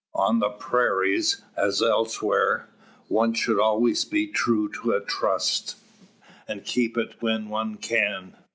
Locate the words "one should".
3.07-3.59